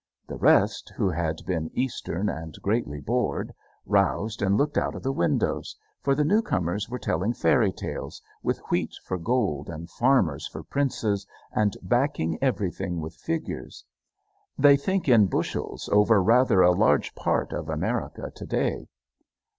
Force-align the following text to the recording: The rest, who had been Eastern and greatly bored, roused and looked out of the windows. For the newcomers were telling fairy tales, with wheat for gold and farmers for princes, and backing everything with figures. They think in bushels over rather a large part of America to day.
The 0.27 0.35
rest, 0.37 0.93
who 0.97 1.11
had 1.11 1.45
been 1.45 1.69
Eastern 1.75 2.27
and 2.27 2.55
greatly 2.63 2.99
bored, 2.99 3.51
roused 3.85 4.41
and 4.41 4.57
looked 4.57 4.75
out 4.75 4.95
of 4.95 5.03
the 5.03 5.11
windows. 5.11 5.75
For 6.01 6.15
the 6.15 6.23
newcomers 6.23 6.89
were 6.89 6.97
telling 6.97 7.33
fairy 7.35 7.71
tales, 7.71 8.19
with 8.41 8.57
wheat 8.71 8.93
for 9.05 9.19
gold 9.19 9.69
and 9.69 9.91
farmers 9.91 10.47
for 10.47 10.63
princes, 10.63 11.27
and 11.51 11.77
backing 11.83 12.39
everything 12.41 12.99
with 12.99 13.13
figures. 13.13 13.85
They 14.57 14.75
think 14.75 15.07
in 15.07 15.27
bushels 15.27 15.87
over 15.93 16.19
rather 16.19 16.61
a 16.63 16.71
large 16.71 17.13
part 17.13 17.53
of 17.53 17.69
America 17.69 18.31
to 18.33 18.45
day. 18.47 18.87